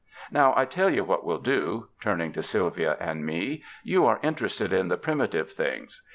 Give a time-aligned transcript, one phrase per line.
[0.31, 4.73] Now, I tell you what we'll do," turning to Sylvia and me, "you are interested
[4.73, 6.01] in the primitive things.